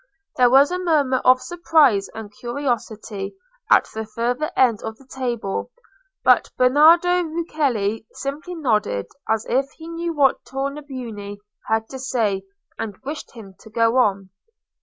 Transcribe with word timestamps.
There 0.35 0.49
was 0.49 0.71
a 0.71 0.79
murmur 0.79 1.19
of 1.23 1.43
surprise 1.43 2.09
and 2.15 2.33
curiosity 2.39 3.35
at 3.69 3.87
the 3.93 4.03
farther 4.07 4.49
end 4.57 4.81
of 4.81 4.97
the 4.97 5.05
table; 5.05 5.69
but 6.23 6.49
Bernardo 6.57 7.21
Rucellai 7.21 8.07
simply 8.13 8.55
nodded, 8.55 9.05
as 9.29 9.45
if 9.47 9.69
he 9.77 9.87
knew 9.87 10.11
what 10.13 10.43
Tornabuoni 10.43 11.37
had 11.67 11.87
to 11.89 11.99
say, 11.99 12.41
and 12.79 12.97
wished 13.03 13.33
him 13.35 13.53
to 13.59 13.69
go 13.69 13.97
on. 13.99 14.31